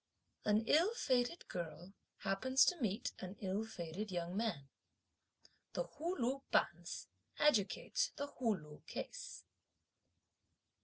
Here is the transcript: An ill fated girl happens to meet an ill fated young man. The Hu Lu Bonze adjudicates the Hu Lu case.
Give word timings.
An 0.45 0.63
ill 0.65 0.95
fated 0.95 1.47
girl 1.47 1.93
happens 2.21 2.65
to 2.65 2.81
meet 2.81 3.11
an 3.19 3.35
ill 3.39 3.63
fated 3.63 4.09
young 4.09 4.35
man. 4.35 4.67
The 5.73 5.83
Hu 5.83 6.17
Lu 6.17 6.41
Bonze 6.51 7.05
adjudicates 7.37 8.09
the 8.15 8.25
Hu 8.25 8.55
Lu 8.57 8.81
case. 8.87 9.43